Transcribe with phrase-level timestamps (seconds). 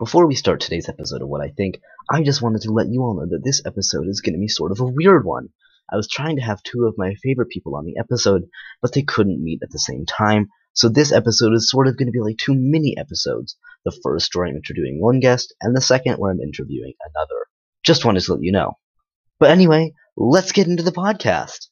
[0.00, 3.02] Before we start today's episode of What I Think, I just wanted to let you
[3.02, 5.50] all know that this episode is going to be sort of a weird one.
[5.88, 8.48] I was trying to have two of my favorite people on the episode,
[8.82, 12.08] but they couldn't meet at the same time, so this episode is sort of going
[12.08, 13.56] to be like two mini episodes.
[13.84, 17.46] The first where I'm interviewing one guest, and the second where I'm interviewing another.
[17.84, 18.72] Just wanted to let you know.
[19.38, 21.68] But anyway, let's get into the podcast.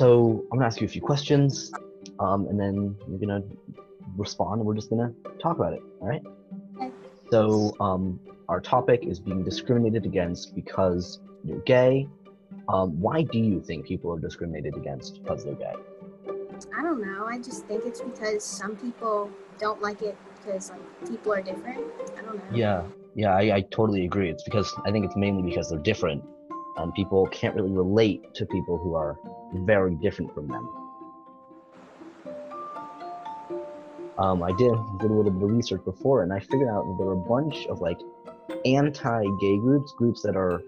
[0.00, 1.70] So I'm gonna ask you a few questions,
[2.20, 3.42] um, and then you're gonna
[4.16, 5.82] respond, and we're just gonna talk about it.
[6.00, 6.22] All right?
[6.78, 6.90] Okay.
[7.30, 8.18] So um,
[8.48, 12.08] our topic is being discriminated against because you're gay.
[12.70, 15.74] Um, why do you think people are discriminated against because they're gay?
[16.74, 17.26] I don't know.
[17.26, 21.84] I just think it's because some people don't like it because like people are different.
[22.16, 22.56] I don't know.
[22.56, 24.30] Yeah, yeah, I, I totally agree.
[24.30, 26.24] It's because I think it's mainly because they're different,
[26.76, 29.18] and people can't really relate to people who are
[29.54, 30.68] very different from them.
[34.18, 36.96] Um, I did did a little bit of research before, and I figured out that
[36.98, 37.98] there are a bunch of like
[38.66, 40.60] anti-gay groups, groups that are,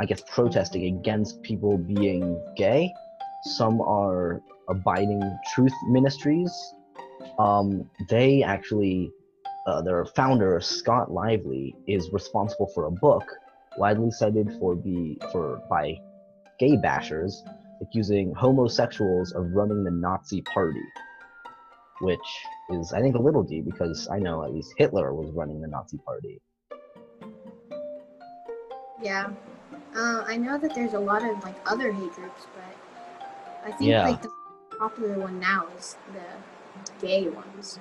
[0.00, 2.92] I guess, protesting against people being gay.
[3.44, 5.22] Some are abiding
[5.54, 6.52] truth ministries.
[7.38, 9.12] Um, they actually
[9.66, 13.24] uh, their founder Scott Lively is responsible for a book
[13.76, 15.96] widely cited for be for by
[16.58, 17.32] gay bashers
[17.80, 20.82] accusing homosexuals of running the Nazi party,
[22.00, 22.18] which
[22.70, 25.68] is I think a little deep because I know at least Hitler was running the
[25.68, 26.40] Nazi party.
[29.02, 29.30] Yeah.
[29.96, 33.24] Uh, I know that there's a lot of like other hate groups, but
[33.64, 34.08] I think Yeah.
[34.08, 34.30] like the
[34.78, 37.78] popular one now is the gay ones.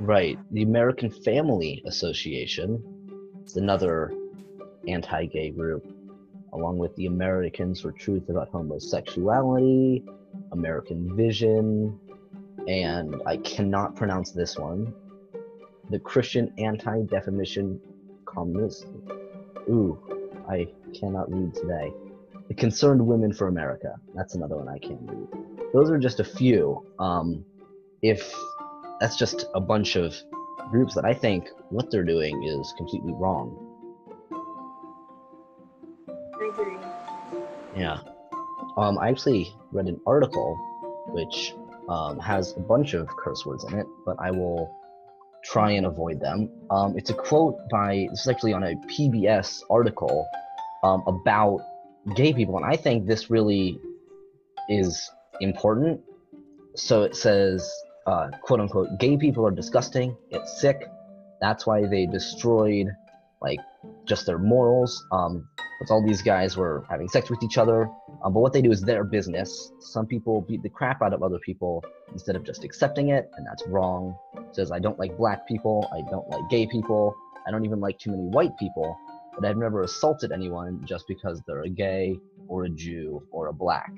[0.00, 0.38] Right.
[0.52, 2.82] The American Family Association
[3.44, 4.12] is another
[4.88, 5.86] anti gay group,
[6.52, 10.04] along with the Americans for Truth About Homosexuality,
[10.52, 11.98] American Vision,
[12.66, 14.92] and I cannot pronounce this one.
[15.90, 17.80] The Christian Anti Defamation
[18.26, 18.86] Communist.
[19.68, 19.98] Ooh,
[20.48, 20.68] I
[20.98, 21.92] cannot read today.
[22.48, 23.94] The Concerned Women for America.
[24.14, 25.28] That's another one I can't read.
[25.72, 26.84] Those are just a few.
[26.98, 27.44] Um,
[28.02, 28.34] if
[29.00, 30.14] that's just a bunch of
[30.70, 33.67] groups that I think what they're doing is completely wrong.
[37.78, 38.00] Yeah.
[38.76, 40.58] Um, I actually read an article
[41.08, 41.54] which
[41.88, 44.74] um, has a bunch of curse words in it, but I will
[45.44, 46.50] try and avoid them.
[46.70, 50.26] Um, it's a quote by, this is actually on a PBS article
[50.82, 51.60] um, about
[52.16, 53.80] gay people, and I think this really
[54.68, 55.10] is
[55.40, 56.00] important.
[56.74, 57.72] So it says,
[58.06, 60.82] uh, quote unquote, gay people are disgusting, it's sick,
[61.40, 62.88] that's why they destroyed
[63.40, 63.60] like
[64.04, 65.04] just their morals.
[65.12, 65.48] Um,
[65.80, 67.88] with all these guys were having sex with each other,
[68.24, 69.72] um, but what they do is their business.
[69.78, 73.46] Some people beat the crap out of other people instead of just accepting it, and
[73.46, 74.16] that's wrong.
[74.36, 77.14] It says, I don't like black people, I don't like gay people,
[77.46, 78.98] I don't even like too many white people,
[79.34, 82.18] but I've never assaulted anyone just because they're a gay
[82.48, 83.92] or a Jew or a black.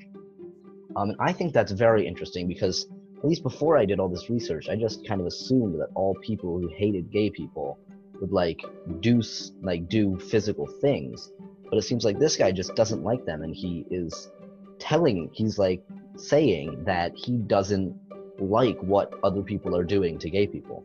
[0.97, 2.87] Um, and I think that's very interesting because,
[3.19, 6.15] at least before I did all this research, I just kind of assumed that all
[6.23, 7.79] people who hated gay people
[8.21, 8.61] would like
[9.01, 9.23] do
[9.63, 11.31] like do physical things
[11.71, 14.31] but it seems like this guy just doesn't like them and he is
[14.79, 15.83] telling he's like
[16.17, 17.95] saying that he doesn't
[18.39, 20.85] like what other people are doing to gay people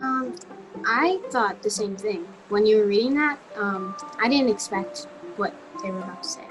[0.00, 0.36] Um,
[0.84, 3.38] I thought the same thing when you were reading that.
[3.56, 5.06] Um, I didn't expect
[5.36, 6.44] what they were about to say.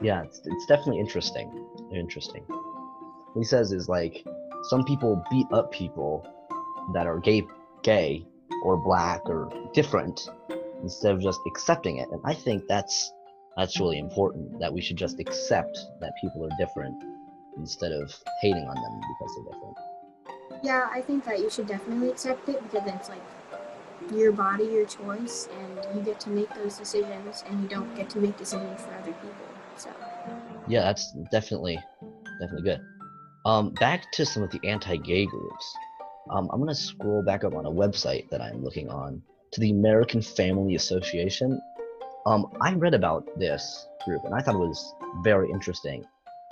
[0.00, 1.50] yeah it's, it's definitely interesting
[1.94, 4.24] interesting what he says is like
[4.70, 6.26] some people beat up people
[6.94, 7.46] that are gay
[7.82, 8.24] gay
[8.62, 10.28] or black or different
[10.82, 13.12] instead of just accepting it and i think that's
[13.56, 16.96] that's really important that we should just accept that people are different
[17.58, 19.76] instead of hating on them because they're different
[20.62, 23.22] Yeah, I think that you should definitely accept it because it's like
[24.14, 28.10] your body, your choice, and you get to make those decisions, and you don't get
[28.10, 29.46] to make decisions for other people.
[29.76, 29.90] So,
[30.68, 31.78] Yeah, that's definitely
[32.40, 32.80] definitely good.
[33.44, 35.76] Um, back to some of the anti-gay groups.
[36.30, 39.22] Um, I'm gonna scroll back up on a website that I'm looking on
[39.52, 41.60] to the American Family Association.
[42.26, 46.04] Um, I read about this group and I thought it was very interesting.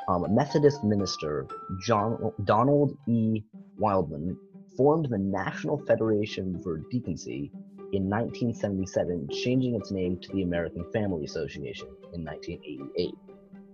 [0.09, 1.47] Um, Methodist minister
[1.81, 3.43] John Donald E.
[3.81, 4.37] Wildmon
[4.77, 7.53] formed the National Federation for Decency
[7.93, 13.15] in 1977, changing its name to the American Family Association in 1988.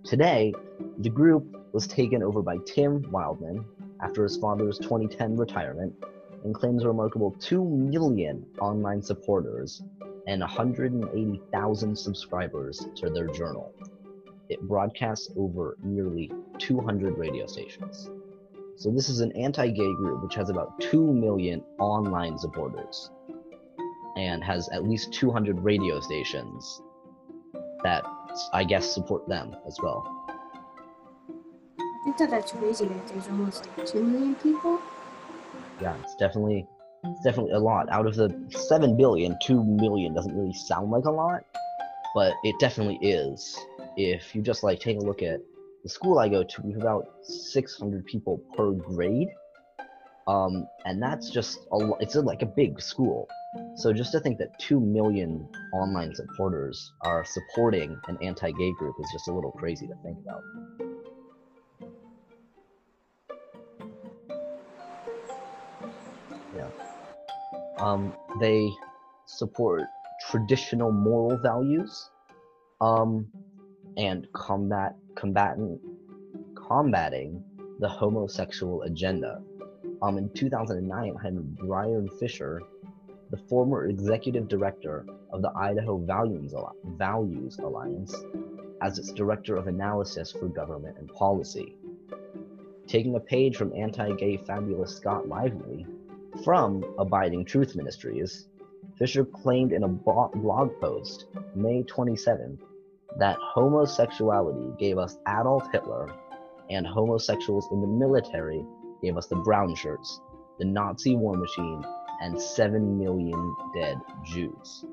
[0.05, 0.55] Today,
[0.99, 3.65] the group was taken over by Tim Wildmon
[4.01, 5.95] after his father's 2010 retirement
[6.45, 9.83] and claims a remarkable 2 million online supporters
[10.27, 13.73] and 180,000 subscribers to their journal.
[14.49, 18.11] It broadcasts over nearly 200 radio stations.
[18.77, 23.11] So this is an anti-gay group which has about 2 million online supporters
[24.17, 26.83] and has at least 200 radio stations
[27.83, 28.05] that
[28.53, 30.26] I guess support them as well.
[32.07, 34.81] I think that that's crazy that there's almost like 2 million people.
[35.83, 36.65] Yeah, it's definitely
[37.03, 37.91] it's definitely a lot.
[37.91, 41.45] Out of the 7 billion, 2 million doesn't really sound like a lot,
[42.15, 43.59] but it definitely is.
[43.97, 45.41] If you just like take a look at
[45.83, 49.31] the school I go to, we have about 600 people per grade.
[50.29, 53.27] Um, and that's just a lo- it's a, like a big school.
[53.75, 59.11] So just to think that 2 million online supporters are supporting an anti-gay group is
[59.13, 60.43] just a little crazy to think about.
[67.79, 68.71] Um, they
[69.27, 69.83] support
[70.31, 72.11] traditional moral values
[72.81, 73.27] um,
[73.97, 75.81] and combat combatant
[76.55, 77.43] combating
[77.81, 79.43] the homosexual agenda.
[80.03, 81.31] Um, in 2009, I
[81.65, 82.63] Bryan Fischer,
[83.31, 88.15] the former executive director of the Idaho Values, Al- Values Alliance,
[88.83, 91.77] as its director of analysis for government and policy.
[92.87, 95.87] Taking a page from anti-gay fabulous Scott Lively
[96.45, 98.47] from Abiding Truth Ministries,
[98.99, 102.59] Fischer claimed in a blog post, May 27,
[103.19, 106.13] that homosexuality gave us Adolf Hitler
[106.71, 108.65] and homosexuals in the military
[109.03, 110.21] gave us the brown shirts,
[110.59, 111.85] the Nazi war machine,
[112.21, 114.85] and 7 million dead Jews.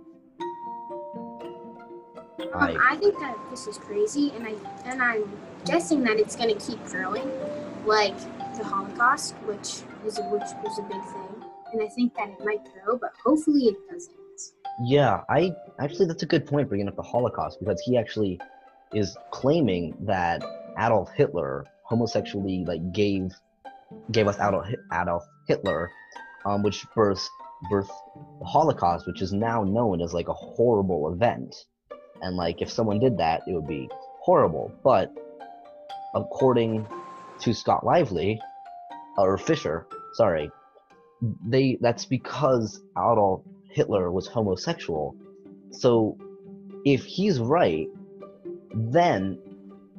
[2.53, 4.53] I, I think that this is crazy, and I
[4.85, 5.23] and I'm
[5.65, 7.31] guessing that it's gonna keep growing,
[7.85, 8.17] like
[8.57, 11.22] the Holocaust, which is a, which was a big thing,
[11.73, 14.15] and I think that it might grow, but hopefully it doesn't.
[14.83, 18.39] yeah, I actually that's a good point bringing up the Holocaust because he actually
[18.93, 20.43] is claiming that
[20.77, 23.31] Adolf Hitler homosexually like gave
[24.11, 25.91] gave us Adolf, Adolf Hitler,
[26.45, 27.27] um, which birthed
[27.69, 27.89] birth
[28.39, 31.55] the Holocaust, which is now known as like a horrible event.
[32.21, 33.89] And like if someone did that, it would be
[34.21, 34.71] horrible.
[34.83, 35.13] But
[36.15, 36.87] according
[37.39, 38.39] to Scott Lively,
[39.17, 40.49] or Fischer, sorry,
[41.45, 45.15] they that's because Adolf Hitler was homosexual.
[45.71, 46.17] So
[46.85, 47.87] if he's right,
[48.73, 49.39] then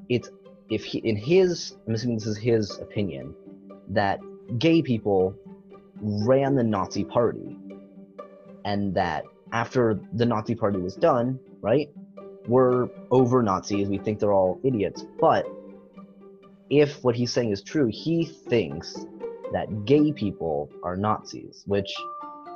[0.08, 0.30] it's
[0.70, 3.34] if he in his I'm assuming this is his opinion
[3.88, 4.20] that
[4.58, 5.34] gay people
[6.00, 7.56] ran the Nazi party
[8.64, 11.88] and that after the Nazi party was done, right?
[12.46, 15.04] We're over Nazis, we think they're all idiots.
[15.20, 15.46] But
[16.70, 19.06] if what he's saying is true, he thinks
[19.54, 21.94] that gay people are Nazis, which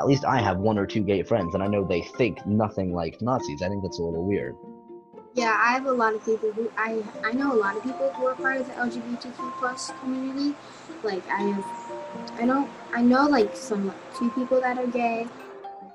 [0.01, 2.93] at least I have one or two gay friends and I know they think nothing
[2.93, 3.63] like Nazis.
[3.63, 4.57] I think that's a little weird.
[5.35, 8.11] Yeah, I have a lot of people who I I know a lot of people
[8.15, 10.57] who are part of the LGBTQ plus community.
[11.05, 15.29] Like I have, I know I know like some like, two people that are gay,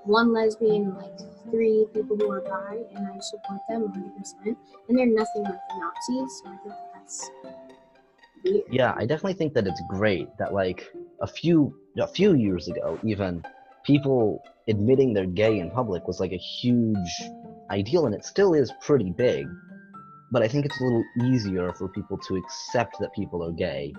[0.05, 1.19] one lesbian, like
[1.51, 4.17] three people who are bi, and I support them 100.
[4.17, 4.57] percent
[4.87, 7.29] And they're nothing like Nazis, so I think that's.
[8.43, 10.91] Yeah, I definitely think that it's great that like
[11.21, 13.43] a few a few years ago, even
[13.85, 17.21] people admitting they're gay in public was like a huge
[17.69, 19.47] ideal, and it still is pretty big.
[20.31, 23.93] But I think it's a little easier for people to accept that people are gay,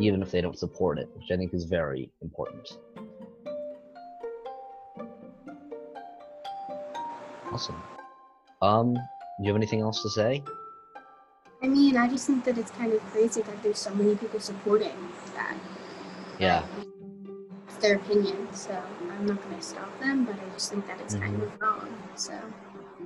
[0.00, 2.78] even if they don't support it, which I think is very important.
[7.52, 7.80] Awesome.
[8.62, 9.00] Um, do
[9.40, 10.42] you have anything else to say?
[11.64, 14.38] I mean, I just think that it's kind of crazy that there's so many people
[14.38, 14.92] supporting
[15.34, 15.56] that.
[16.38, 16.62] Yeah.
[17.66, 18.78] It's their opinion, so
[19.12, 21.64] I'm not gonna stop them, but I just think that it's kind of mm-hmm.
[21.64, 21.88] wrong.
[22.16, 22.34] So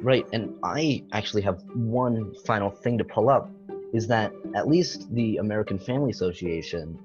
[0.03, 3.49] Right, and I actually have one final thing to pull up
[3.93, 6.99] is that at least the American Family Association,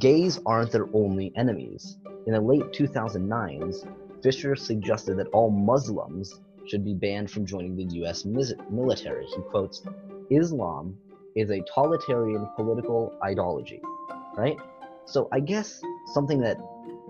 [0.00, 1.98] gays aren't their only enemies.
[2.26, 3.88] In the late 2009s,
[4.20, 9.26] Fischer suggested that all Muslims should be banned from joining the US military.
[9.26, 9.84] He quotes,
[10.30, 10.96] Islam
[11.36, 13.80] is a totalitarian political ideology,
[14.36, 14.56] right?
[15.04, 15.80] So I guess
[16.12, 16.58] something that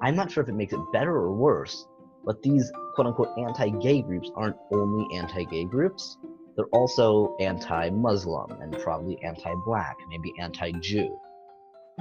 [0.02, 1.86] I'm not sure if it makes it better or worse,
[2.24, 6.18] but these quote unquote anti gay groups aren't only anti gay groups,
[6.56, 11.18] they're also anti Muslim and probably anti black, maybe anti Jew.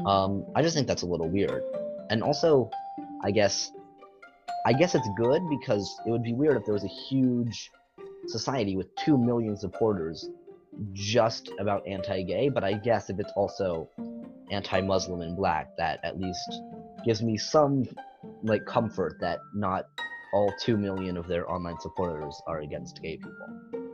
[0.06, 1.64] Um, I just think that's a little weird.
[2.10, 2.70] And also,
[3.24, 3.72] I guess,
[4.66, 7.72] I guess it's good because it would be weird if there was a huge
[8.28, 10.30] society with two million supporters
[10.94, 12.50] just about anti-gay.
[12.50, 13.90] But I guess if it's also
[14.52, 16.62] anti-Muslim and black, that at least
[17.06, 17.86] gives me some
[18.44, 19.86] like comfort that not
[20.34, 23.90] all two million of their online supporters are against gay people.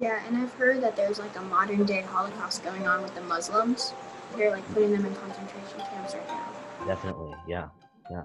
[0.00, 3.20] Yeah, and I've heard that there's like a modern day Holocaust going on with the
[3.22, 3.94] Muslims.
[4.36, 6.86] They're like putting them in concentration camps right now.
[6.86, 7.68] Definitely, yeah,
[8.10, 8.22] yeah.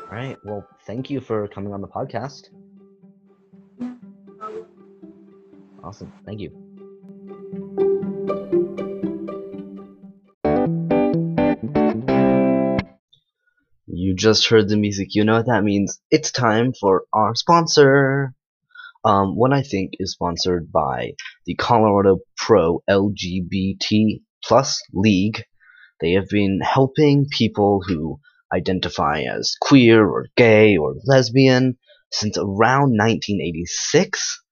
[0.00, 0.36] All right.
[0.44, 2.50] Well, thank you for coming on the podcast.
[5.82, 6.12] Awesome.
[6.24, 6.50] Thank you.
[13.86, 15.14] You just heard the music.
[15.14, 16.00] You know what that means.
[16.10, 18.34] It's time for our sponsor.
[19.04, 21.14] Um, what I think is sponsored by
[21.46, 25.44] the Colorado Pro LGBT Plus League.
[26.00, 28.20] They have been helping people who
[28.54, 31.78] identify as queer or gay or lesbian
[32.12, 34.42] since around 1986.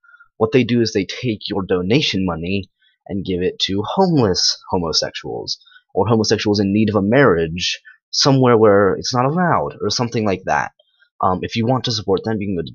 [0.40, 2.70] What they do is they take your donation money
[3.06, 5.60] and give it to homeless homosexuals
[5.94, 10.44] or homosexuals in need of a marriage somewhere where it's not allowed or something like
[10.46, 10.72] that.
[11.20, 12.72] Um, if you want to support them, you can go to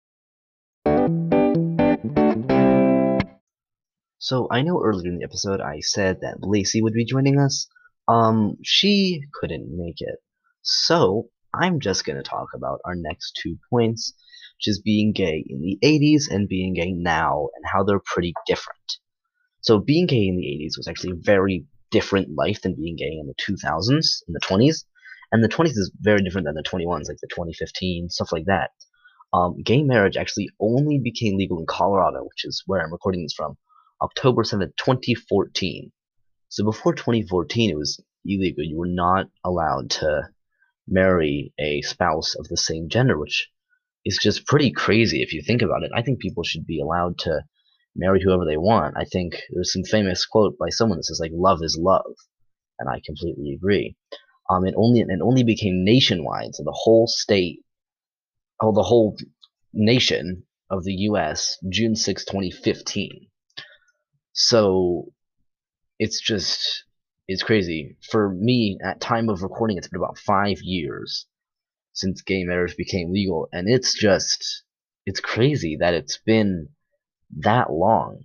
[4.20, 7.70] So I know earlier in the episode I said that Lacey would be joining us.
[8.08, 10.20] Um, she couldn't make it.
[10.62, 14.14] So I'm just gonna talk about our next two points,
[14.58, 18.34] which is being gay in the 80s and being gay now, and how they're pretty
[18.46, 18.98] different.
[19.62, 23.18] So being gay in the 80s was actually a very different life than being gay
[23.20, 24.86] in the 2000s, in the 20s,
[25.32, 28.72] and the 20s is very different than the 21s, like the 2015 stuff like that.
[29.34, 33.34] Um, gay marriage actually only became legal in Colorado, which is where I'm recording this
[33.34, 33.58] from,
[34.02, 35.92] October 7th, 2014.
[36.52, 38.66] So before 2014, it was illegal.
[38.66, 40.28] You were not allowed to
[40.86, 43.50] marry a spouse of the same gender, which
[44.04, 45.92] is just pretty crazy if you think about it.
[45.96, 47.46] I think people should be allowed to
[47.96, 48.96] marry whoever they want.
[48.98, 52.16] I think there's some famous quote by someone that says like "love is love,"
[52.78, 53.96] and I completely agree.
[54.50, 57.64] Um, it only it only became nationwide, so the whole state,
[58.60, 59.16] oh, the whole
[59.72, 61.58] nation of the U.S.
[61.70, 63.30] June 6, 2015.
[64.34, 65.14] So
[66.02, 66.86] it's just
[67.28, 67.96] it's crazy.
[68.10, 71.28] For me, at time of recording, it's been about five years
[71.94, 74.64] since gay marriage became legal, and it's just
[75.06, 76.70] it's crazy that it's been
[77.38, 78.24] that long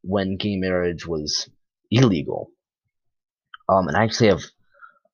[0.00, 1.50] when gay marriage was
[1.90, 2.50] illegal.
[3.68, 4.44] Um, and I actually have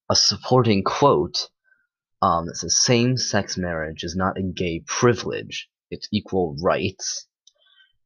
[0.08, 1.48] a supporting quote
[2.22, 7.26] um, that says same-sex marriage is not a gay privilege; it's equal rights.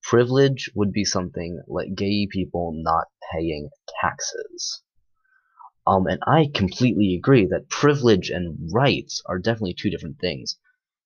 [0.03, 4.83] Privilege would be something like gay people not paying taxes.
[5.87, 10.59] Um, and I completely agree that privilege and rights are definitely two different things.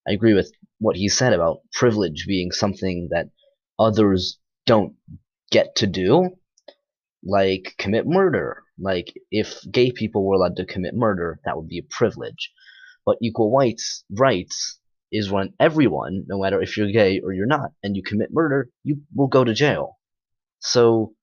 [0.07, 3.31] I agree with what he said about privilege being something that
[3.79, 4.95] others don't
[5.51, 6.31] get to do,
[7.25, 8.63] like commit murder.
[8.79, 12.53] Like, if gay people were allowed to commit murder, that would be a privilege.
[13.07, 14.81] But equal rights, rights
[15.13, 18.69] is when everyone, no matter if you're gay or you're not, and you commit murder,
[18.83, 19.97] you will go to jail.
[20.59, 21.15] So,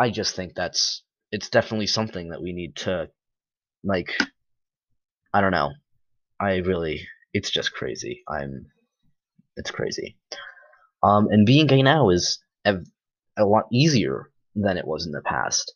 [0.00, 3.08] I just think that's it's definitely something that we need to
[3.84, 4.16] like
[5.32, 5.72] I don't know.
[6.40, 8.22] I really it's just crazy.
[8.26, 8.66] I'm
[9.56, 10.16] it's crazy.
[11.02, 12.78] Um and being gay now is a,
[13.36, 15.74] a lot easier than it was in the past.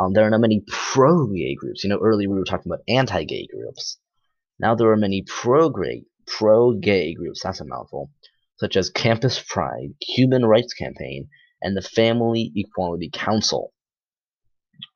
[0.00, 1.84] Um there are now many pro gay groups.
[1.84, 3.98] You know, earlier we were talking about anti gay groups.
[4.58, 5.68] Now there are many pro
[6.26, 8.10] gay pro gay groups, that's a mouthful,
[8.56, 11.28] such as Campus Pride, Human Rights Campaign,
[11.62, 13.72] and the Family Equality Council.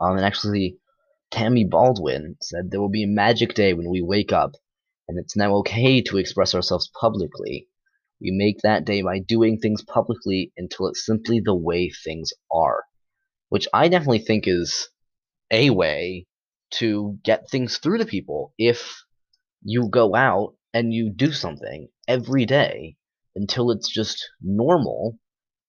[0.00, 0.78] Um, and actually,
[1.30, 4.56] Tammy Baldwin said there will be a magic day when we wake up,
[5.08, 7.68] and it's now okay to express ourselves publicly.
[8.20, 12.84] We make that day by doing things publicly until it's simply the way things are.
[13.48, 14.88] Which I definitely think is
[15.50, 16.26] a way
[16.70, 19.04] to get things through to people if
[19.62, 22.96] you go out and you do something every day
[23.34, 25.18] until it's just normal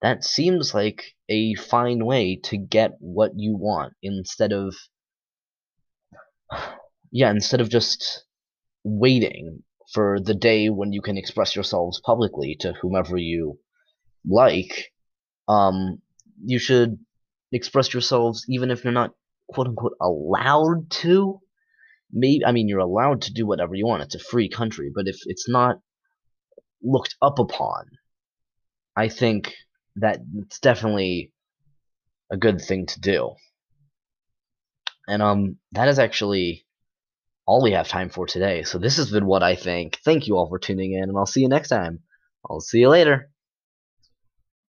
[0.02, 4.76] that seems like a fine way to get what you want instead of
[7.12, 8.26] yeah instead of just
[8.84, 13.60] waiting for the day when you can express yourselves publicly to whomever you
[14.28, 14.92] like
[15.48, 16.02] um
[16.44, 16.98] you should
[17.52, 19.12] express yourselves even if you're not
[19.50, 21.40] quote unquote allowed to
[22.12, 25.08] maybe i mean you're allowed to do whatever you want it's a free country but
[25.08, 25.80] if it's not
[26.84, 27.86] looked up upon
[28.96, 29.54] i think
[29.96, 31.32] that it's definitely
[32.32, 33.32] a good thing to do.
[35.08, 36.66] And um that is actually
[37.46, 38.64] all we have time for today.
[38.64, 40.00] So this has been what I think.
[40.06, 42.00] Thank you all for tuning in and I'll see you next time.
[42.50, 43.30] I'll see you later.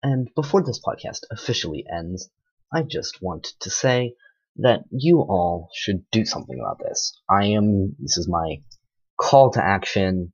[0.02, 2.30] And before this podcast officially ends,
[2.74, 4.16] I just wanted to say
[4.58, 7.20] that you all should do something about this.
[7.30, 8.58] I am, this is my
[9.20, 10.34] call to action.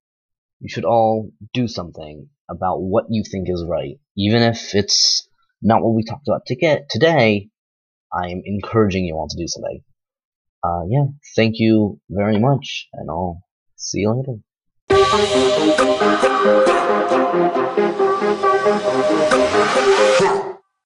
[0.59, 4.00] You should all do something about what you think is right.
[4.17, 5.27] Even if it's
[5.62, 7.50] not what we talked about to get today,
[8.12, 9.83] I am encouraging you all to do something.
[10.63, 11.05] Uh, yeah,
[11.36, 13.41] thank you very much, and I'll
[13.75, 14.41] see you later.